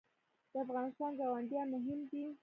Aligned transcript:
د 0.51 0.53
افغانستان 0.65 1.11
ګاونډیان 1.19 1.67
مهم 1.75 1.99
دي 2.09 2.23